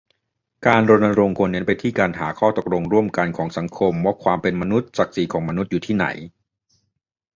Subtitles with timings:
[0.67, 6.05] การรณรงค์ควรจะเน้นไปที่การหาข้อตกลงร่วมกันของสังคมว่าความเป็นมนุษย์ ศักดิ์ศรีของมนุษย์อยู่ที่ไหน